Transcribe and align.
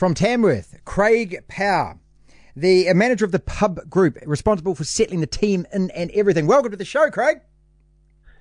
From 0.00 0.14
Tamworth, 0.14 0.82
Craig 0.86 1.44
Power, 1.46 1.98
the 2.56 2.90
manager 2.94 3.26
of 3.26 3.32
the 3.32 3.38
pub 3.38 3.80
group, 3.90 4.16
responsible 4.24 4.74
for 4.74 4.82
settling 4.82 5.20
the 5.20 5.26
team 5.26 5.66
in 5.74 5.90
and 5.90 6.10
everything. 6.12 6.46
Welcome 6.46 6.70
to 6.70 6.78
the 6.78 6.86
show, 6.86 7.10
Craig. 7.10 7.42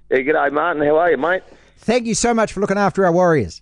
Yeah, 0.10 0.20
g'day, 0.20 0.54
Martin. 0.54 0.82
How 0.82 0.96
are 1.00 1.12
you, 1.12 1.18
mate? 1.18 1.44
Thank 1.80 2.08
you 2.08 2.16
so 2.16 2.34
much 2.34 2.54
for 2.54 2.62
looking 2.62 2.78
after 2.78 3.06
our 3.06 3.12
Warriors. 3.12 3.62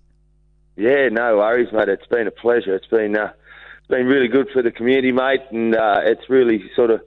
Yeah, 0.75 1.09
no 1.09 1.37
worries, 1.37 1.73
mate. 1.73 1.89
It's 1.89 2.05
been 2.05 2.27
a 2.27 2.31
pleasure. 2.31 2.75
It's 2.75 2.85
been 2.85 3.17
uh, 3.17 3.31
it's 3.79 3.87
been 3.87 4.05
really 4.05 4.27
good 4.27 4.49
for 4.53 4.61
the 4.61 4.69
community, 4.69 5.11
mate, 5.11 5.41
and 5.49 5.75
uh, 5.75 6.01
it's 6.03 6.29
really 6.29 6.69
sort 6.75 6.91
of 6.91 7.01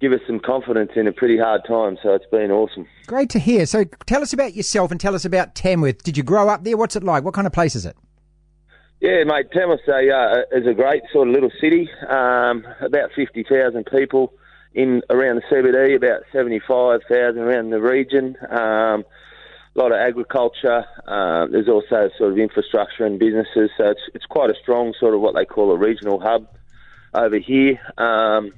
give 0.00 0.10
us 0.12 0.20
some 0.26 0.40
confidence 0.40 0.90
in 0.96 1.06
a 1.06 1.12
pretty 1.12 1.38
hard 1.38 1.60
time. 1.64 1.96
So 2.02 2.12
it's 2.12 2.26
been 2.32 2.50
awesome. 2.50 2.88
Great 3.06 3.30
to 3.30 3.38
hear. 3.38 3.66
So 3.66 3.84
tell 4.06 4.20
us 4.20 4.32
about 4.32 4.54
yourself 4.54 4.90
and 4.90 5.00
tell 5.00 5.14
us 5.14 5.24
about 5.24 5.54
Tamworth. 5.54 6.02
Did 6.02 6.16
you 6.16 6.24
grow 6.24 6.48
up 6.48 6.64
there? 6.64 6.76
What's 6.76 6.96
it 6.96 7.04
like? 7.04 7.22
What 7.22 7.34
kind 7.34 7.46
of 7.46 7.52
place 7.52 7.76
is 7.76 7.86
it? 7.86 7.96
Yeah, 9.04 9.22
mate. 9.24 9.52
Tamworth 9.52 9.86
uh, 9.86 10.56
is 10.56 10.66
a 10.66 10.72
great 10.72 11.02
sort 11.12 11.28
of 11.28 11.34
little 11.34 11.50
city. 11.60 11.90
Um, 12.08 12.66
about 12.80 13.10
fifty 13.14 13.44
thousand 13.44 13.84
people 13.84 14.32
in 14.72 15.02
around 15.10 15.36
the 15.36 15.42
CBD, 15.54 15.94
about 15.94 16.22
seventy 16.32 16.58
five 16.58 17.00
thousand 17.06 17.42
around 17.42 17.68
the 17.68 17.82
region. 17.82 18.34
Um, 18.48 19.04
a 19.04 19.76
lot 19.76 19.92
of 19.92 19.98
agriculture. 19.98 20.86
Uh, 21.06 21.48
there's 21.48 21.68
also 21.68 22.08
sort 22.16 22.32
of 22.32 22.38
infrastructure 22.38 23.04
and 23.04 23.18
businesses, 23.18 23.68
so 23.76 23.90
it's 23.90 24.00
it's 24.14 24.24
quite 24.24 24.48
a 24.48 24.54
strong 24.62 24.94
sort 24.98 25.12
of 25.12 25.20
what 25.20 25.34
they 25.34 25.44
call 25.44 25.70
a 25.72 25.76
regional 25.76 26.18
hub 26.18 26.48
over 27.12 27.38
here. 27.38 27.78
Um, 27.98 28.54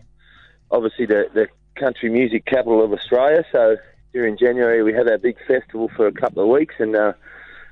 obviously, 0.70 1.06
the 1.06 1.24
the 1.34 1.48
country 1.74 2.08
music 2.08 2.44
capital 2.44 2.84
of 2.84 2.92
Australia. 2.92 3.44
So 3.50 3.78
during 4.12 4.38
January 4.38 4.84
we 4.84 4.92
have 4.92 5.08
our 5.08 5.18
big 5.18 5.38
festival 5.48 5.90
for 5.96 6.06
a 6.06 6.12
couple 6.12 6.44
of 6.44 6.48
weeks, 6.48 6.76
and 6.78 6.94
uh, 6.94 7.14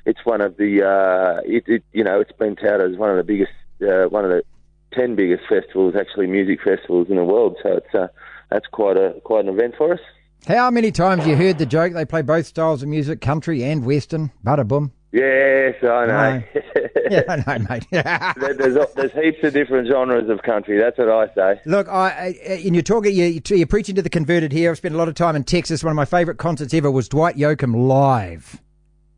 it's 0.07 0.21
one 0.25 0.41
of 0.41 0.57
the 0.57 0.83
uh, 0.83 1.41
it, 1.45 1.65
it, 1.67 1.85
you 1.93 2.05
know 2.05 2.21
it's 2.21 2.33
been 2.33 2.57
touted 2.57 2.93
as 2.93 2.99
one 2.99 3.11
of 3.11 3.17
the 3.17 3.25
biggest 3.25 3.53
uh, 3.83 4.09
one 4.09 4.25
of 4.25 4.31
the 4.31 4.43
ten 4.93 5.15
biggest 5.17 5.45
festivals, 5.49 5.95
actually 5.99 6.27
music 6.27 6.61
festivals 6.63 7.09
in 7.09 7.17
the 7.17 7.25
world. 7.25 7.57
So 7.63 7.77
it's 7.77 7.95
uh, 7.95 8.09
that's 8.51 8.67
quite 8.67 8.97
a 8.97 9.21
quite 9.25 9.45
an 9.45 9.51
event 9.51 9.75
for 9.77 9.95
us. 9.95 10.01
How 10.47 10.71
many 10.71 10.93
times 10.93 11.27
you 11.27 11.37
heard 11.37 11.59
the 11.59 11.67
joke? 11.67 11.95
They 11.95 12.05
play 12.05 12.21
both 12.21 12.47
styles 12.47 12.83
of 12.83 12.89
music, 12.89 13.23
country 13.23 13.65
and 13.65 13.85
western. 13.85 14.31
Bada 14.45 14.69
boom. 14.69 14.93
Yes, 15.11 15.77
I 15.83 16.07
know. 16.07 16.43
yeah, 17.11 17.23
I 17.29 17.37
know, 17.37 17.67
mate. 17.71 17.87
there's, 18.59 18.77
there's 18.97 19.13
heaps 19.13 19.45
of 19.45 19.53
different 19.53 19.89
genres 19.89 20.29
of 20.29 20.43
country. 20.43 20.77
That's 20.77 20.99
what 20.99 21.09
I 21.09 21.33
say. 21.35 21.61
Look, 21.67 21.89
I, 21.89 22.35
and 22.45 22.75
you're 22.75 22.83
talking, 22.83 23.15
you, 23.15 23.41
you're 23.49 23.67
preaching 23.69 23.95
to 23.95 24.03
the 24.03 24.11
converted 24.11 24.51
here. 24.51 24.73
I've 24.73 24.77
spent 24.77 24.93
a 24.93 24.99
lot 24.99 25.07
of 25.07 25.15
time 25.15 25.37
in 25.37 25.45
Texas. 25.45 25.85
One 25.85 25.93
of 25.93 25.97
my 25.97 26.05
favourite 26.05 26.39
concerts 26.39 26.75
ever 26.75 26.91
was 26.91 27.09
Dwight 27.09 27.37
Yoakam 27.37 27.87
live 27.87 28.61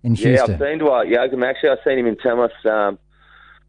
in 0.03 0.15
Houston. 0.15 0.35
Yeah, 0.49 0.55
I've 0.55 0.61
seen 0.61 0.79
Dwight 0.79 1.09
Yoakam. 1.09 1.45
Actually, 1.45 1.71
I've 1.71 1.79
seen 1.85 1.99
him 1.99 2.07
in 2.07 2.17
Tamworth. 2.17 2.53
Um, 2.65 2.99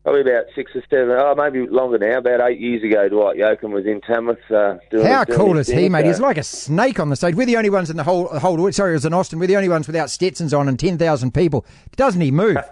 probably 0.04 0.22
about 0.22 0.46
six 0.56 0.72
or 0.74 0.82
seven, 0.90 1.18
oh, 1.20 1.36
maybe 1.36 1.68
longer 1.68 1.98
now, 1.98 2.20
about 2.20 2.40
eight 2.50 2.62
years 2.62 2.82
ago, 2.82 3.10
Dwight 3.10 3.36
Yoakam 3.38 3.72
was 3.72 3.86
in 3.86 4.00
Tamworth. 4.02 4.38
Uh, 4.50 4.78
doing, 4.90 5.06
How 5.06 5.26
doing 5.26 5.38
cool 5.38 5.58
is 5.58 5.68
thing, 5.68 5.80
he, 5.80 5.90
mate? 5.90 6.04
so- 6.04 6.08
He's 6.08 6.20
like 6.22 6.38
a 6.38 6.44
snake 6.44 6.98
on 7.00 7.10
the 7.10 7.18
stage. 7.18 7.36
We're 7.36 7.46
the 7.46 7.58
only 7.58 7.70
ones 7.70 7.90
in 7.90 7.98
the 7.98 8.04
whole, 8.06 8.28
whole 8.40 8.72
sorry, 8.72 8.92
it 8.92 8.94
was 8.94 9.06
in 9.06 9.14
Austin. 9.14 9.38
We're 9.38 9.48
the 9.48 9.58
only 9.58 9.68
ones 9.68 9.86
without 9.86 10.10
Stetsons 10.10 10.54
on 10.54 10.70
and 10.70 10.80
10,000 10.80 11.34
people. 11.34 11.66
Doesn't 11.98 12.22
he 12.22 12.32
move? 12.32 12.58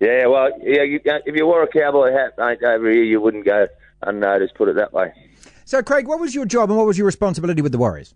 Yeah, 0.00 0.26
well, 0.26 0.50
yeah, 0.60 0.82
you, 0.82 0.98
uh, 1.08 1.18
if 1.26 1.36
you 1.36 1.46
wore 1.46 1.62
a 1.62 1.68
cowboy 1.68 2.10
hat 2.12 2.32
mate, 2.36 2.58
over 2.64 2.90
here, 2.90 3.04
you 3.04 3.20
wouldn't 3.20 3.44
go 3.44 3.68
unnoticed, 4.02 4.54
put 4.56 4.68
it 4.68 4.74
that 4.74 4.92
way. 4.92 5.12
so, 5.64 5.80
Craig, 5.80 6.08
what 6.08 6.18
was 6.18 6.34
your 6.34 6.44
job 6.44 6.70
and 6.70 6.76
what 6.76 6.86
was 6.88 6.98
your 6.98 7.06
responsibility 7.06 7.62
with 7.62 7.70
the 7.70 7.78
Warriors? 7.78 8.12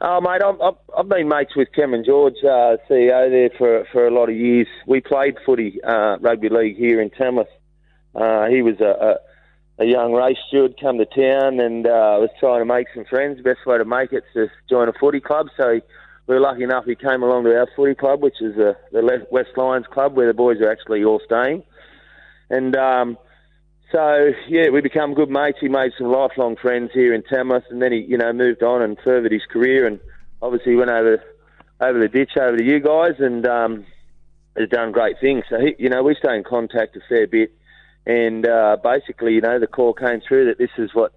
Oh, 0.00 0.20
mate, 0.20 0.42
I've, 0.42 0.76
I've, 0.96 1.08
been 1.08 1.28
mates 1.28 1.56
with 1.56 1.72
Cameron 1.74 2.04
George, 2.04 2.36
uh, 2.44 2.76
CEO 2.88 3.30
there 3.30 3.50
for, 3.58 3.84
for 3.90 4.06
a 4.06 4.12
lot 4.12 4.28
of 4.28 4.36
years. 4.36 4.68
We 4.86 5.00
played 5.00 5.36
footy, 5.44 5.82
uh, 5.82 6.18
rugby 6.20 6.48
league 6.50 6.76
here 6.76 7.00
in 7.00 7.10
Tamworth. 7.10 7.48
Uh, 8.14 8.46
he 8.46 8.62
was 8.62 8.76
a, 8.80 9.18
a, 9.80 9.82
a 9.82 9.86
young 9.86 10.12
race 10.12 10.36
steward, 10.46 10.76
come 10.80 10.98
to 10.98 11.04
town 11.04 11.58
and 11.58 11.84
uh, 11.84 12.18
was 12.20 12.30
trying 12.38 12.60
to 12.60 12.64
make 12.64 12.86
some 12.94 13.06
friends. 13.06 13.42
Best 13.42 13.66
way 13.66 13.76
to 13.76 13.84
make 13.84 14.12
it 14.12 14.22
is 14.36 14.48
to 14.48 14.48
join 14.70 14.88
a 14.88 14.92
footy 14.92 15.20
club. 15.20 15.48
So 15.56 15.80
we 16.28 16.34
were 16.34 16.40
lucky 16.40 16.62
enough 16.62 16.84
he 16.84 16.94
came 16.94 17.24
along 17.24 17.44
to 17.44 17.58
our 17.58 17.68
footy 17.74 17.96
club, 17.96 18.22
which 18.22 18.40
is 18.40 18.54
the 18.54 18.76
West 19.32 19.50
Lions 19.56 19.86
Club, 19.88 20.14
where 20.14 20.28
the 20.28 20.34
boys 20.34 20.60
are 20.60 20.70
actually 20.70 21.02
all 21.02 21.20
staying. 21.24 21.64
And 22.50 22.76
um, 22.76 23.18
so, 23.92 24.32
yeah, 24.48 24.68
we 24.70 24.80
become 24.80 25.14
good 25.14 25.30
mates. 25.30 25.58
He 25.60 25.68
made 25.68 25.92
some 25.96 26.08
lifelong 26.08 26.56
friends 26.56 26.90
here 26.92 27.14
in 27.14 27.22
Tamworth, 27.22 27.64
and 27.70 27.80
then 27.80 27.92
he, 27.92 28.00
you 28.00 28.18
know, 28.18 28.32
moved 28.32 28.62
on 28.62 28.82
and 28.82 28.98
furthered 29.02 29.32
his 29.32 29.46
career. 29.50 29.86
And 29.86 30.00
obviously, 30.42 30.76
went 30.76 30.90
over 30.90 31.22
over 31.80 31.98
the 31.98 32.08
ditch 32.08 32.32
over 32.36 32.56
to 32.56 32.64
you 32.64 32.80
guys, 32.80 33.14
and 33.18 33.46
um, 33.46 33.86
has 34.56 34.68
done 34.68 34.92
great 34.92 35.16
things. 35.20 35.44
So, 35.48 35.58
he, 35.58 35.74
you 35.78 35.88
know, 35.88 36.02
we 36.02 36.16
stay 36.16 36.36
in 36.36 36.44
contact 36.44 36.96
a 36.96 37.00
fair 37.08 37.26
bit. 37.26 37.52
And 38.04 38.46
uh, 38.46 38.78
basically, 38.82 39.34
you 39.34 39.40
know, 39.42 39.58
the 39.58 39.66
call 39.66 39.92
came 39.92 40.20
through 40.26 40.46
that 40.46 40.58
this 40.58 40.70
is 40.78 40.94
what 40.94 41.12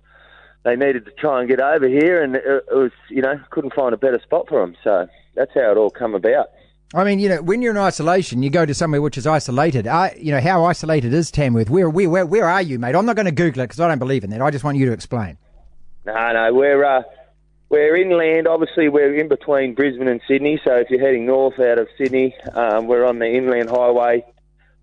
they 0.63 0.75
needed 0.75 1.05
to 1.05 1.11
try 1.11 1.39
and 1.39 1.49
get 1.49 1.61
over 1.61 1.87
here, 1.87 2.21
and 2.21 2.35
it, 2.35 2.65
was, 2.69 2.91
you 3.09 3.21
know, 3.21 3.39
couldn't 3.49 3.73
find 3.73 3.93
a 3.93 3.97
better 3.97 4.19
spot 4.21 4.47
for 4.47 4.61
them. 4.61 4.75
So 4.83 5.07
that's 5.35 5.51
how 5.53 5.71
it 5.71 5.77
all 5.77 5.89
come 5.89 6.15
about. 6.15 6.47
I 6.93 7.05
mean, 7.05 7.19
you 7.19 7.29
know, 7.29 7.41
when 7.41 7.61
you're 7.61 7.71
in 7.71 7.77
isolation, 7.77 8.43
you 8.43 8.49
go 8.49 8.65
to 8.65 8.73
somewhere 8.73 9.01
which 9.01 9.17
is 9.17 9.25
isolated. 9.25 9.87
I, 9.87 10.13
you 10.19 10.31
know, 10.31 10.41
how 10.41 10.65
isolated 10.65 11.13
is 11.13 11.31
Tamworth? 11.31 11.69
Where, 11.69 11.89
where, 11.89 12.09
where, 12.09 12.25
where 12.25 12.45
are 12.45 12.61
you, 12.61 12.79
mate? 12.79 12.95
I'm 12.95 13.05
not 13.05 13.15
going 13.15 13.27
to 13.27 13.31
Google 13.31 13.61
it 13.61 13.67
because 13.67 13.79
I 13.79 13.87
don't 13.87 13.99
believe 13.99 14.25
in 14.25 14.29
that. 14.31 14.41
I 14.41 14.51
just 14.51 14.65
want 14.65 14.77
you 14.77 14.87
to 14.87 14.91
explain. 14.91 15.37
No, 16.05 16.33
no, 16.33 16.53
we're 16.53 16.83
uh, 16.83 17.03
we're 17.69 17.95
inland. 17.95 18.45
Obviously, 18.45 18.89
we're 18.89 19.15
in 19.15 19.29
between 19.29 19.73
Brisbane 19.73 20.09
and 20.09 20.19
Sydney. 20.27 20.59
So 20.65 20.75
if 20.75 20.89
you're 20.89 20.99
heading 20.99 21.25
north 21.25 21.59
out 21.59 21.79
of 21.79 21.87
Sydney, 21.97 22.35
um, 22.53 22.87
we're 22.87 23.05
on 23.05 23.19
the 23.19 23.27
inland 23.27 23.69
highway, 23.69 24.25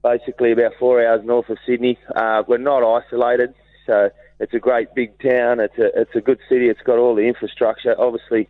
basically 0.03 0.53
about 0.53 0.73
four 0.79 1.05
hours 1.05 1.23
north 1.25 1.51
of 1.51 1.59
Sydney. 1.67 1.99
Uh, 2.15 2.43
we're 2.49 2.57
not 2.57 2.83
isolated, 2.83 3.53
so 3.85 4.09
it's 4.41 4.55
a 4.55 4.59
great 4.59 4.95
big 4.95 5.21
town. 5.21 5.61
It's 5.61 5.77
a 5.77 6.01
it's 6.01 6.15
a 6.15 6.23
good 6.23 6.39
city. 6.49 6.69
It's 6.69 6.81
got 6.81 6.99
all 6.99 7.15
the 7.15 7.27
infrastructure. 7.27 7.95
Obviously, 8.01 8.49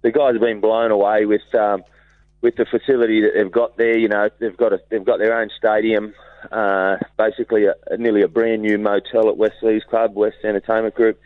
the 0.00 0.12
guys 0.12 0.32
have 0.32 0.40
been 0.40 0.60
blown 0.60 0.90
away 0.90 1.26
with 1.26 1.42
um, 1.54 1.82
with 2.46 2.54
the 2.54 2.64
facility 2.64 3.22
that 3.22 3.32
they've 3.34 3.50
got 3.50 3.76
there. 3.76 3.98
You 3.98 4.06
know, 4.06 4.30
they've 4.38 4.56
got 4.56 4.72
a, 4.72 4.80
they've 4.88 5.04
got 5.04 5.18
their 5.18 5.36
own 5.36 5.50
stadium. 5.58 6.14
Uh, 6.52 6.96
basically, 7.18 7.64
a, 7.66 7.74
nearly 7.98 8.22
a 8.22 8.28
brand 8.28 8.62
new 8.62 8.78
motel 8.78 9.28
at 9.28 9.36
West 9.36 9.56
Leagues 9.62 9.82
Club, 9.90 10.14
West 10.14 10.36
Entertainment 10.44 10.94
Group, 10.94 11.18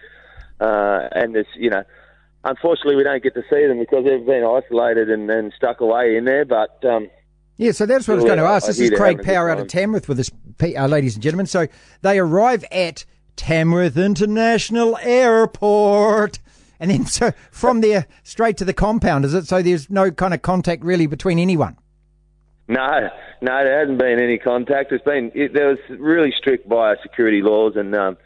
uh, 0.61 1.09
and 1.13 1.35
there's 1.35 1.47
you 1.57 1.69
know, 1.69 1.83
unfortunately 2.43 2.97
we 2.97 3.03
don't 3.03 3.23
get 3.23 3.35
to 3.35 3.43
see 3.51 3.67
them 3.67 3.79
because 3.79 4.07
they've 4.07 4.25
been 4.25 4.45
isolated 4.45 5.11
and, 5.11 5.31
and 5.31 5.53
stuck 5.55 5.83
away 5.83 6.17
in 6.17 6.25
there. 6.25 6.47
But 6.47 6.83
um, 6.87 7.11
Yeah, 7.59 7.73
so 7.73 7.85
that's 7.85 8.09
what 8.09 8.15
I 8.15 8.17
was 8.17 8.25
going 8.25 8.39
to 8.39 8.45
ask. 8.45 8.67
This 8.67 8.81
is 8.81 8.89
Craig 8.89 9.01
having 9.01 9.21
a 9.21 9.23
good 9.23 9.27
Power 9.27 9.51
out 9.51 9.59
of. 9.61 9.69
Tamworth 9.69 10.09
with 10.09 10.21
us, 10.21 10.31
uh, 10.63 10.87
ladies 10.87 11.17
and 11.17 11.23
gentlemen. 11.23 11.45
So 11.45 11.67
they 12.01 12.19
arrive 12.19 12.65
at 12.73 13.05
Tamworth 13.37 13.99
International 13.99 14.97
Airport. 15.03 16.39
And 16.81 16.91
then, 16.91 17.07
so 17.07 17.33
from 17.53 17.83
there, 17.83 18.07
straight 18.25 18.57
to 18.57 18.65
the 18.65 18.73
compound, 18.73 19.25
is 19.25 19.35
it? 19.35 19.47
So 19.47 19.63
there's 19.63 19.91
no 19.91 20.11
kind 20.11 20.35
of 20.35 20.43
contact 20.43 20.83
really 20.83 21.07
between 21.07 21.39
anyone. 21.39 21.77
No, 22.67 23.11
no, 23.43 23.65
there 23.65 23.81
hasn't 23.81 23.99
been 23.99 24.21
any 24.21 24.39
contact. 24.39 24.93
It's 24.93 25.05
been 25.05 25.31
it, 25.35 25.53
there 25.53 25.69
was 25.69 25.79
really 25.91 26.33
strict 26.37 26.69
biosecurity 26.69 27.43
laws, 27.43 27.75
and 27.77 27.95
um, 27.95 28.17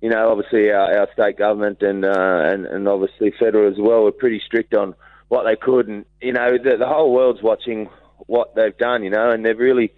you 0.00 0.08
know, 0.08 0.30
obviously 0.30 0.70
our, 0.70 1.00
our 1.00 1.08
state 1.12 1.36
government 1.36 1.82
and, 1.82 2.04
uh, 2.04 2.40
and 2.44 2.66
and 2.66 2.88
obviously 2.88 3.32
federal 3.38 3.70
as 3.70 3.78
well 3.78 4.02
were 4.02 4.12
pretty 4.12 4.40
strict 4.44 4.74
on 4.74 4.94
what 5.28 5.44
they 5.44 5.54
could, 5.54 5.86
and 5.86 6.04
you 6.20 6.32
know, 6.32 6.52
the, 6.52 6.76
the 6.78 6.86
whole 6.86 7.12
world's 7.12 7.42
watching 7.42 7.88
what 8.26 8.54
they've 8.54 8.76
done, 8.76 9.04
you 9.04 9.10
know, 9.10 9.30
and 9.30 9.44
they've 9.44 9.58
really, 9.58 9.92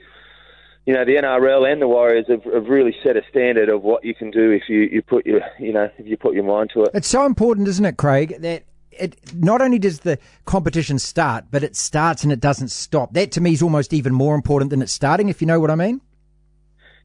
you 0.86 0.92
know, 0.94 1.04
the 1.04 1.14
NRL 1.14 1.70
and 1.70 1.80
the 1.80 1.86
Warriors 1.86 2.26
have, 2.28 2.42
have 2.44 2.66
really 2.66 2.94
set 3.04 3.16
a 3.16 3.22
standard 3.30 3.68
of 3.68 3.82
what 3.82 4.04
you 4.04 4.14
can 4.14 4.30
do 4.30 4.50
if 4.50 4.68
you, 4.68 4.80
you 4.80 5.02
put 5.02 5.24
your, 5.24 5.40
you 5.60 5.72
know, 5.72 5.88
if 5.98 6.06
you 6.06 6.16
put 6.16 6.34
your 6.34 6.44
mind 6.44 6.70
to 6.74 6.82
it. 6.82 6.90
It's 6.94 7.08
so 7.08 7.24
important, 7.24 7.68
isn't 7.68 7.84
it, 7.84 7.96
Craig, 7.96 8.40
that 8.40 8.64
it 8.90 9.16
not 9.34 9.62
only 9.62 9.78
does 9.78 10.00
the 10.00 10.18
competition 10.44 10.98
start, 10.98 11.44
but 11.50 11.62
it 11.62 11.76
starts 11.76 12.24
and 12.24 12.32
it 12.32 12.40
doesn't 12.40 12.68
stop. 12.68 13.12
That 13.14 13.30
to 13.32 13.40
me 13.40 13.52
is 13.52 13.62
almost 13.62 13.92
even 13.92 14.12
more 14.12 14.34
important 14.34 14.70
than 14.70 14.82
it 14.82 14.88
starting, 14.88 15.28
if 15.28 15.40
you 15.40 15.46
know 15.46 15.60
what 15.60 15.70
I 15.70 15.76
mean. 15.76 16.00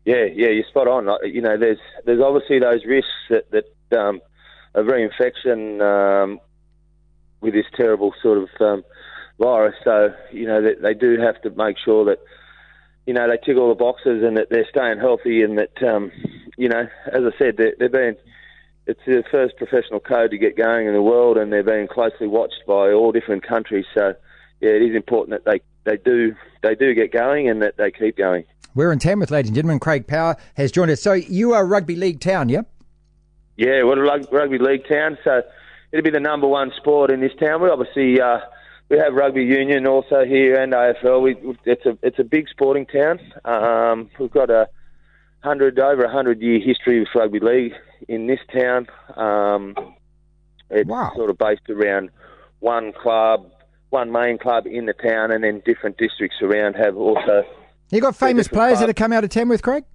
Yeah, 0.06 0.26
yeah, 0.34 0.50
you're 0.50 0.66
spot 0.70 0.88
on. 0.88 1.08
You 1.26 1.42
know, 1.42 1.58
there's 1.58 1.80
there's 2.06 2.22
obviously 2.22 2.60
those 2.60 2.86
risks 2.86 3.12
that 3.30 3.52
that 3.52 4.00
um, 4.00 4.22
of 4.74 4.86
reinfection 4.86 5.82
um, 5.82 6.40
with 7.42 7.54
this 7.54 7.66
terrible 7.76 8.14
sort 8.22 8.38
of 8.38 8.50
um, 8.62 8.84
virus. 9.38 9.76
So 9.84 10.14
you 10.32 10.48
know, 10.48 10.62
they, 10.62 10.76
they 10.76 10.94
do 10.94 11.20
have 11.20 11.42
to 11.42 11.50
make 11.52 11.78
sure 11.84 12.06
that 12.06 12.20
you 13.08 13.14
know 13.14 13.28
they 13.28 13.38
tick 13.38 13.58
all 13.58 13.70
the 13.70 13.76
boxes 13.76 14.24
and 14.24 14.38
that 14.38 14.50
they're 14.52 14.68
staying 14.70 15.00
healthy 15.00 15.42
and 15.42 15.58
that 15.58 15.82
um, 15.82 16.12
you 16.58 16.68
know, 16.68 16.88
as 17.08 17.22
I 17.24 17.38
said, 17.38 17.58
they're, 17.58 17.74
they're 17.80 17.90
being 17.90 18.16
it's 18.86 19.00
the 19.06 19.24
first 19.30 19.58
professional 19.58 20.00
code 20.00 20.32
to 20.32 20.38
get 20.38 20.56
going 20.56 20.88
in 20.88 20.94
the 20.94 21.02
world, 21.02 21.38
and 21.38 21.52
they're 21.52 21.64
being 21.64 21.88
closely 21.88 22.28
watched 22.28 22.64
by 22.66 22.92
all 22.92 23.12
different 23.12 23.46
countries. 23.46 23.86
So 23.94 24.14
yeah, 24.60 24.70
it 24.70 24.82
is 24.82 24.96
important 24.96 25.44
that 25.44 25.50
they 25.50 25.62
they 25.90 25.98
do 25.98 26.36
they 26.62 26.76
do 26.76 26.94
get 26.94 27.12
going 27.12 27.50
and 27.50 27.62
that 27.62 27.78
they 27.78 27.92
keep 27.92 28.18
going. 28.18 28.44
We're 28.76 28.92
in 28.92 29.00
Tamworth, 29.00 29.32
ladies 29.32 29.50
and 29.50 29.56
gentlemen. 29.56 29.80
Craig 29.80 30.06
Power 30.08 30.36
has 30.56 30.72
joined 30.72 30.92
us. 30.92 31.02
So 31.02 31.14
you 31.14 31.54
are 31.54 31.64
a 31.64 31.66
rugby 31.66 31.96
league 31.96 32.20
town, 32.20 32.50
yeah? 32.50 32.62
Yeah, 33.56 33.84
we're 33.84 34.06
a 34.06 34.22
rugby 34.32 34.60
league 34.60 34.88
town, 34.88 35.18
so 35.24 35.42
it'll 35.92 36.04
be 36.04 36.12
the 36.12 36.20
number 36.20 36.48
one 36.48 36.72
sport 36.78 37.10
in 37.10 37.20
this 37.20 37.32
town. 37.40 37.62
We 37.62 37.70
obviously 37.70 38.22
uh, 38.22 38.40
we 38.90 38.98
have 38.98 39.14
rugby 39.14 39.44
union 39.44 39.86
also 39.88 40.24
here 40.26 40.62
and 40.62 40.74
AFL. 40.74 41.22
We, 41.22 41.36
it's 41.66 41.86
a 41.86 41.98
it's 42.02 42.20
a 42.20 42.24
big 42.24 42.48
sporting 42.50 42.86
town. 42.86 43.20
Um, 43.46 44.10
we've 44.20 44.32
got 44.32 44.50
a 44.50 44.68
hundred 45.44 45.80
over 45.80 46.04
a 46.04 46.12
hundred 46.12 46.42
year 46.42 46.60
history 46.60 47.02
of 47.02 47.08
rugby 47.16 47.40
league 47.40 47.74
in 48.08 48.28
this 48.28 48.40
town. 48.54 48.88
Um, 49.16 49.76
it's 50.70 50.88
Wow. 50.90 51.12
sort 51.16 51.30
of 51.30 51.38
based 51.38 51.70
around 51.70 52.10
one 52.60 52.92
club, 52.94 53.50
one 53.90 54.12
main 54.12 54.38
club 54.38 54.66
in 54.68 54.86
the 54.86 54.94
town, 54.94 55.32
and 55.32 55.44
then 55.44 55.62
different 55.66 55.98
districts 55.98 56.38
around 56.42 56.76
have 56.76 56.96
also. 56.98 57.44
You 57.90 58.02
got 58.02 58.16
famous 58.16 58.48
players 58.48 58.80
that 58.80 58.90
have 58.90 58.96
come 58.98 59.14
out 59.14 59.24
of 59.24 59.30
Tamworth, 59.30 59.62
Craig? 59.62 59.86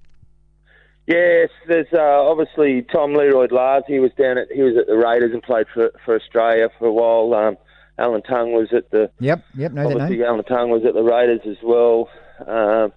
Yes, 1.06 1.48
there's 1.66 1.88
uh, 1.92 1.98
obviously 2.00 2.82
Tom 2.82 3.12
Learoyd-Lahrs. 3.14 3.82
He 3.86 3.98
was 3.98 4.12
down 4.16 4.38
at 4.38 4.46
he 4.52 4.62
was 4.62 4.76
at 4.78 4.86
the 4.86 4.96
Raiders 4.96 5.32
and 5.32 5.42
played 5.42 5.66
for 5.74 5.90
for 6.04 6.14
Australia 6.14 6.68
for 6.78 6.86
a 6.86 6.92
while. 6.92 7.34
Um, 7.34 7.56
Alan 7.98 8.22
Tongue 8.22 8.52
was 8.52 8.68
at 8.72 8.90
the 8.90 9.10
Yep, 9.20 9.44
yep, 9.56 9.72
know 9.72 9.88
that 9.88 9.92
obviously 9.92 10.18
name. 10.18 10.26
Alan 10.26 10.44
Tongue 10.44 10.70
was 10.70 10.84
at 10.84 10.94
the 10.94 11.02
Raiders 11.02 11.40
as 11.46 11.56
well. 11.62 12.08
Um, 12.46 12.92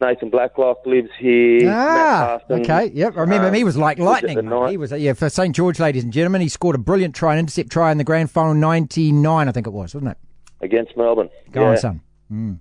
Nathan 0.00 0.30
Blacklock 0.30 0.86
lives 0.86 1.10
here. 1.18 1.68
Ah, 1.70 2.40
okay, 2.48 2.90
yep. 2.94 3.16
I 3.16 3.20
remember 3.20 3.48
um, 3.48 3.54
him. 3.54 3.58
He 3.58 3.64
was 3.64 3.76
like 3.76 3.98
lightning. 3.98 4.48
night. 4.48 4.70
He 4.70 4.76
was, 4.76 4.92
yeah, 4.92 5.12
for 5.12 5.28
St 5.28 5.54
George, 5.54 5.80
ladies 5.80 6.04
and 6.04 6.12
gentlemen. 6.12 6.40
He 6.40 6.48
scored 6.48 6.76
a 6.76 6.78
brilliant 6.78 7.16
try, 7.16 7.32
an 7.32 7.40
intercept 7.40 7.70
try 7.70 7.90
in 7.90 7.98
the 7.98 8.04
grand 8.04 8.30
final, 8.30 8.54
'99, 8.54 9.48
I 9.48 9.52
think 9.52 9.66
it 9.66 9.70
was, 9.70 9.94
wasn't 9.94 10.12
it? 10.12 10.18
against 10.60 10.96
Melbourne. 10.96 11.30
Go 11.52 11.62
yeah. 11.62 11.68
on, 11.68 11.76
son. 11.76 12.00
Mm. 12.32 12.60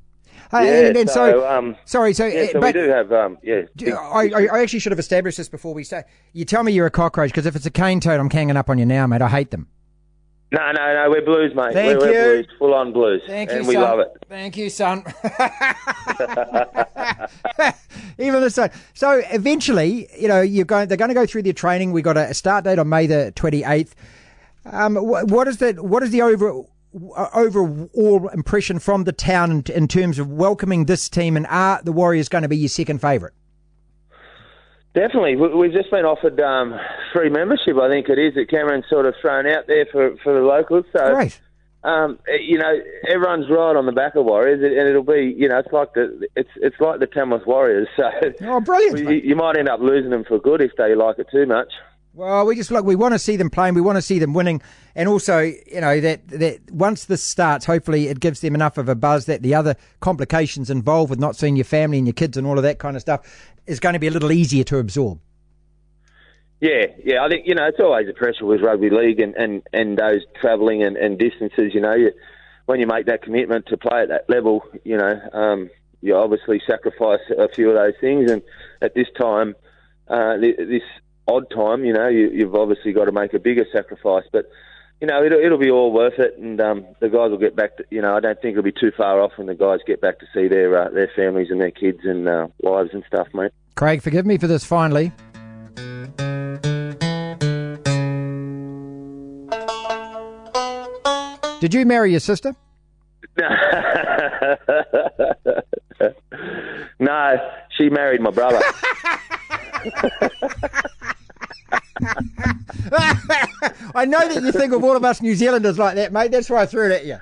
Hey, 0.52 0.66
Yeah, 0.66 0.88
and, 0.88 0.98
and 0.98 1.10
so, 1.10 1.32
so, 1.32 1.50
um, 1.50 1.76
sorry, 1.86 2.14
so, 2.14 2.26
Yeah, 2.26 2.42
uh, 2.42 2.48
so 2.48 2.62
but 2.62 2.76
we 2.76 2.82
do 2.82 2.90
have 2.90 3.12
um, 3.12 3.38
yeah. 3.44 3.62
big- 3.76 3.94
I, 3.94 4.30
I, 4.30 4.48
I 4.54 4.62
actually 4.62 4.80
should 4.80 4.92
have 4.92 5.00
established 5.00 5.38
this 5.38 5.50
before 5.50 5.74
we 5.74 5.84
start. 5.84 6.06
You 6.34 6.46
tell 6.46 6.64
me 6.64 6.72
you're 6.72 6.86
a 6.86 6.92
cockroach 6.92 7.32
because 7.32 7.46
if 7.46 7.56
it's 7.56 7.66
a 7.66 7.72
cane 7.72 8.00
toad, 8.00 8.20
I'm 8.20 8.30
hanging 8.30 8.56
up 8.56 8.70
on 8.70 8.78
you 8.78 8.86
now, 8.86 9.08
mate. 9.08 9.22
I 9.22 9.30
hate 9.30 9.52
them. 9.52 9.68
No, 10.52 10.72
no, 10.72 10.94
no. 10.94 11.10
We're 11.10 11.26
blues, 11.26 11.54
mate. 11.56 11.74
Thank 11.74 12.00
we're, 12.00 12.08
you. 12.08 12.14
we're 12.14 12.44
blues, 12.44 12.48
full 12.60 12.74
on 12.74 12.94
blues, 12.94 13.22
Thank 13.28 13.52
and 13.52 13.64
you, 13.64 13.68
we 13.68 13.74
son. 13.76 13.84
love 13.84 14.00
it. 14.00 14.12
Thank 14.30 14.58
you, 14.58 14.70
son. 14.70 15.04
Even 18.20 18.42
the 18.42 18.50
so, 18.50 18.70
so 18.94 19.22
eventually, 19.32 20.08
you 20.18 20.28
know, 20.28 20.42
you're 20.42 20.66
going. 20.66 20.88
They're 20.88 20.98
going 20.98 21.10
to 21.10 21.16
go 21.16 21.26
through 21.26 21.44
their 21.44 21.54
training. 21.54 21.92
We 21.92 22.02
got 22.02 22.18
a 22.18 22.34
start 22.34 22.64
date 22.64 22.80
on 22.80 22.90
May 22.90 23.08
the 23.08 23.34
28th. 23.36 23.92
Um, 24.66 24.96
wh- 24.96 25.30
what 25.30 25.48
is 25.48 25.58
the 25.58 25.74
what 25.74 26.04
is 26.04 26.12
the 26.12 26.22
over 26.22 26.64
overall 27.34 28.30
impression 28.30 28.80
from 28.80 29.04
the 29.04 29.12
town 29.12 29.52
in, 29.52 29.64
in 29.74 29.88
terms 29.88 30.18
of 30.20 30.32
welcoming 30.32 30.86
this 30.86 31.10
team? 31.10 31.38
And 31.38 31.46
are 31.48 31.82
the 31.84 31.92
Warriors 31.92 32.30
going 32.30 32.44
to 32.44 32.48
be 32.48 32.58
your 32.58 32.70
second 32.70 33.00
favourite? 33.02 33.34
Definitely. 34.98 35.36
We- 35.36 35.54
We've 35.54 35.74
just 35.74 35.92
been 35.92 36.06
offered 36.06 36.40
um, 36.42 36.74
free 37.14 37.30
membership, 37.30 37.78
I 37.78 37.88
think 37.88 38.10
it 38.10 38.18
is, 38.18 38.34
that 38.34 38.50
Cameron's 38.50 38.86
sort 38.90 39.06
of 39.06 39.14
thrown 39.22 39.46
out 39.46 39.68
there 39.68 39.86
for, 39.92 40.16
for 40.24 40.34
the 40.34 40.40
locals. 40.46 40.86
So, 40.92 41.14
Great. 41.14 41.40
um, 41.84 42.18
eh, 42.28 42.38
you 42.42 42.58
know, 42.58 42.74
everyone's 43.08 43.46
right 43.48 43.76
on 43.76 43.86
the 43.86 43.92
back 43.92 44.16
of 44.16 44.26
Warriors, 44.26 44.60
and 44.64 44.90
it'll 44.90 45.04
be, 45.04 45.36
you 45.38 45.48
know, 45.50 45.60
it's 45.60 45.72
like 45.72 45.94
the 45.94 46.28
it's 46.36 46.50
it's 46.56 46.76
like 46.80 47.00
the 47.00 47.06
Tamworth 47.06 47.46
Warriors. 47.46 47.88
So, 47.96 48.10
Oh, 48.42 48.60
brilliant! 48.60 48.98
you, 49.10 49.30
you 49.30 49.36
might 49.36 49.56
end 49.58 49.70
up 49.70 49.80
losing 49.82 50.10
them 50.10 50.24
for 50.28 50.40
good 50.40 50.62
if 50.62 50.72
they 50.80 50.96
like 50.96 51.20
it 51.20 51.28
too 51.32 51.46
much. 51.46 51.72
Well, 52.18 52.48
we 52.48 52.56
just 52.56 52.72
look. 52.72 52.84
We 52.84 52.96
want 52.96 53.14
to 53.14 53.20
see 53.20 53.36
them 53.36 53.52
playing. 53.52 53.76
We 53.76 53.82
want 53.82 53.98
to 53.98 54.02
see 54.02 54.18
them 54.18 54.34
winning, 54.34 54.60
and 54.96 55.08
also, 55.08 55.38
you 55.42 55.82
know, 55.82 56.02
that 56.02 56.28
that 56.30 56.72
once 56.72 57.06
this 57.06 57.22
starts, 57.22 57.64
hopefully, 57.64 58.08
it 58.08 58.20
gives 58.20 58.40
them 58.40 58.56
enough 58.56 58.80
of 58.80 58.90
a 58.90 58.96
buzz 58.96 59.28
that 59.28 59.44
the 59.44 59.54
other 59.54 59.76
complications 60.00 60.72
involved 60.72 61.12
with 61.12 61.20
not 61.20 61.36
seeing 61.36 61.56
your 61.56 61.64
family 61.64 62.00
and 62.00 62.08
your 62.08 62.16
kids 62.16 62.36
and 62.36 62.48
all 62.48 62.58
of 62.58 62.64
that 62.64 62.80
kind 62.80 62.96
of 62.96 63.04
stuff 63.04 63.54
is 63.68 63.80
going 63.80 63.94
to 63.94 64.00
be 64.00 64.08
a 64.08 64.12
little 64.12 64.32
easier 64.32 64.64
to 64.64 64.80
absorb. 64.80 65.20
Yeah, 66.60 66.88
yeah. 67.06 67.24
I 67.24 67.30
think 67.30 67.46
you 67.46 67.54
know 67.54 67.68
it's 67.68 67.80
always 67.80 68.10
a 68.10 68.14
pressure 68.14 68.48
with 68.48 68.62
rugby 68.62 68.90
league 68.90 69.20
and 69.20 69.36
and 69.36 69.62
and 69.72 69.96
those 69.96 70.22
travelling 70.42 70.82
and, 70.82 70.98
and 70.98 71.20
distances. 71.20 71.76
You 71.76 71.82
know, 71.82 71.94
you, 71.94 72.14
when 72.66 72.80
you 72.80 72.88
make 72.88 73.06
that 73.06 73.22
commitment 73.22 73.68
to 73.68 73.78
play 73.78 74.02
at 74.02 74.08
that 74.08 74.28
level, 74.28 74.64
you 74.84 74.98
know, 74.98 75.22
um, 75.34 75.70
you 76.02 76.16
obviously 76.16 76.64
sacrifice 76.66 77.22
a 77.38 77.48
few 77.48 77.70
of 77.70 77.76
those 77.76 77.94
things. 78.02 78.32
And 78.32 78.42
at 78.82 78.96
this 78.96 79.08
time, 79.16 79.56
uh, 80.08 80.38
this 80.38 80.82
odd 81.28 81.50
time, 81.50 81.86
you 81.86 81.94
know, 81.94 82.08
you, 82.08 82.30
you've 82.32 82.56
obviously 82.56 82.94
got 82.94 83.06
to 83.06 83.12
make 83.12 83.34
a 83.34 83.40
bigger 83.40 83.66
sacrifice. 83.72 84.24
But 84.32 84.50
you 85.02 85.08
know, 85.08 85.24
it'll, 85.24 85.40
it'll 85.40 85.60
be 85.60 85.70
all 85.70 85.94
worth 85.94 86.18
it, 86.18 86.38
and 86.40 86.60
um, 86.60 86.88
the 87.00 87.10
guys 87.10 87.30
will 87.30 87.38
get 87.38 87.56
back. 87.56 87.78
To, 87.78 87.86
you 87.92 88.02
know, 88.02 88.16
I 88.16 88.20
don't 88.20 88.42
think 88.42 88.54
it'll 88.54 88.64
be 88.64 88.72
too 88.72 88.92
far 88.98 89.22
off 89.22 89.34
when 89.36 89.48
the 89.48 89.56
guys 89.56 89.80
get 89.86 90.02
back 90.02 90.20
to 90.20 90.26
see 90.34 90.48
their 90.48 90.76
uh, 90.76 90.90
their 90.90 91.12
families 91.16 91.50
and 91.52 91.62
their 91.62 91.72
kids 91.72 92.00
and 92.04 92.28
uh, 92.28 92.48
wives 92.62 92.90
and 92.94 93.04
stuff, 93.08 93.28
mate. 93.34 93.52
Craig, 93.76 94.02
forgive 94.02 94.26
me 94.26 94.40
for 94.40 94.48
this. 94.48 94.66
Finally, 94.66 95.12
did 101.60 101.74
you 101.74 101.86
marry 101.86 102.12
your 102.12 102.20
sister? 102.20 102.56
no, 107.00 107.36
she 107.78 107.90
married 107.90 108.22
my 108.22 108.32
brother. 108.32 108.62
I 113.96 114.06
know 114.06 114.28
that 114.28 114.42
you 114.44 114.52
think 114.52 114.74
of 114.74 114.84
all 114.84 114.96
of 114.96 115.04
us 115.04 115.22
New 115.22 115.36
Zealanders 115.36 115.78
like 115.78 115.96
that, 115.96 116.12
mate. 116.12 116.32
That's 116.32 116.50
why 116.50 116.62
I 116.62 116.66
threw 116.66 116.90
it 116.90 116.92
at 116.92 117.06
you. 117.06 117.18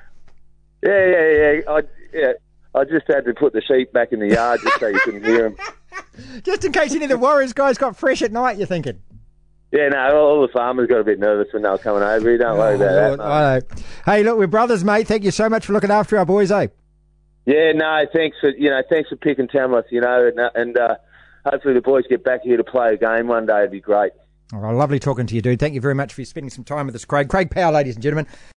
Yeah, 0.83 1.05
yeah, 1.05 1.31
yeah. 1.31 1.61
I, 1.67 1.81
yeah. 2.13 2.33
I 2.73 2.83
just 2.83 3.07
had 3.07 3.25
to 3.25 3.33
put 3.33 3.53
the 3.53 3.61
sheep 3.61 3.93
back 3.93 4.11
in 4.11 4.19
the 4.19 4.27
yard 4.27 4.59
just 4.61 4.79
so 4.79 4.87
you 4.87 4.99
couldn't 4.99 5.23
hear 5.23 5.49
them. 5.49 5.57
Just 6.43 6.65
in 6.65 6.73
case 6.73 6.93
any 6.93 7.05
of 7.05 7.09
the 7.09 7.17
Warriors 7.17 7.53
guys 7.53 7.77
got 7.77 7.95
fresh 7.95 8.21
at 8.21 8.31
night, 8.31 8.57
you're 8.57 8.67
thinking. 8.67 9.01
Yeah, 9.71 9.89
no, 9.89 10.17
all 10.17 10.41
the 10.41 10.51
farmers 10.51 10.87
got 10.87 10.99
a 10.99 11.03
bit 11.03 11.19
nervous 11.19 11.51
when 11.53 11.63
they 11.63 11.69
were 11.69 11.77
coming 11.77 12.03
over. 12.03 12.31
You 12.31 12.37
don't 12.37 12.57
worry 12.57 12.75
about 12.75 12.93
that. 12.93 13.07
Lord, 13.07 13.19
mate. 13.19 13.25
I 13.25 13.59
know. 13.59 13.83
Hey, 14.05 14.23
look, 14.23 14.37
we're 14.37 14.47
brothers, 14.47 14.83
mate. 14.83 15.07
Thank 15.07 15.23
you 15.23 15.31
so 15.31 15.49
much 15.49 15.65
for 15.65 15.73
looking 15.73 15.91
after 15.91 16.17
our 16.17 16.25
boys, 16.25 16.51
eh? 16.51 16.67
Yeah, 17.45 17.71
no, 17.73 18.05
thanks 18.13 18.37
for 18.39 18.49
you 18.49 18.69
know, 18.69 18.81
thanks 18.89 19.09
for 19.09 19.15
picking 19.15 19.47
Tamworth. 19.47 19.85
You 19.91 20.01
know, 20.01 20.27
and, 20.27 20.39
uh, 20.39 20.49
and 20.55 20.77
uh, 20.77 20.95
hopefully 21.45 21.73
the 21.73 21.81
boys 21.81 22.05
get 22.09 22.23
back 22.23 22.41
here 22.43 22.57
to 22.57 22.63
play 22.63 22.93
a 22.93 22.97
game 22.97 23.27
one 23.27 23.45
day. 23.45 23.59
It'd 23.59 23.71
be 23.71 23.81
great. 23.81 24.13
Oh, 24.63 24.69
lovely 24.69 24.99
talking 24.99 25.25
to 25.27 25.35
you, 25.35 25.41
dude. 25.41 25.59
Thank 25.59 25.73
you 25.73 25.81
very 25.81 25.95
much 25.95 26.13
for 26.13 26.23
spending 26.23 26.49
some 26.49 26.63
time 26.63 26.85
with 26.85 26.95
us, 26.95 27.03
Craig. 27.03 27.27
Craig 27.27 27.51
Power, 27.51 27.73
ladies 27.73 27.95
and 27.95 28.03
gentlemen. 28.03 28.25